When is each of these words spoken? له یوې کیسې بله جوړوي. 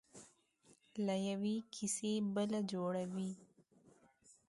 له 1.05 1.15
یوې 1.27 1.55
کیسې 1.73 2.11
بله 2.35 2.59
جوړوي. 2.71 3.31